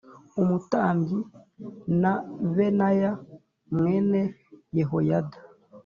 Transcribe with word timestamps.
umutambyi 0.41 1.17
na 2.01 2.13
Benaya 2.55 3.11
mwene 3.75 4.21
Yehoyada 4.77 5.37